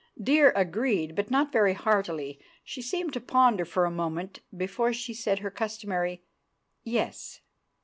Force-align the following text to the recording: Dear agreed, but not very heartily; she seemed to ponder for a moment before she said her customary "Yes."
Dear 0.19 0.51
agreed, 0.55 1.13
but 1.15 1.29
not 1.29 1.51
very 1.51 1.73
heartily; 1.73 2.39
she 2.63 2.81
seemed 2.81 3.13
to 3.13 3.21
ponder 3.21 3.65
for 3.65 3.85
a 3.85 3.91
moment 3.91 4.39
before 4.57 4.93
she 4.93 5.13
said 5.13 5.37
her 5.45 5.51
customary 5.51 6.23
"Yes." 6.83 7.41